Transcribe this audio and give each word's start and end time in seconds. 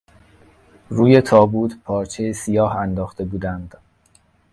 روی 0.89 1.21
تابوت 1.21 1.79
پارچهی 1.83 2.33
سیاه 2.33 2.75
انداخته 2.75 3.23
بودند. 3.25 3.75